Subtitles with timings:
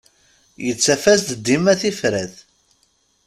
[0.65, 2.35] Yettaf-as-d dima tifrat.